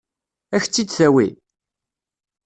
Ad 0.55 0.61
k-tt-id-tawi? 0.63 1.27